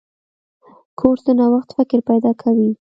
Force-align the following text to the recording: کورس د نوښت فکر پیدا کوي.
کورس 0.99 1.21
د 1.27 1.29
نوښت 1.39 1.69
فکر 1.77 1.99
پیدا 2.09 2.31
کوي. 2.41 2.67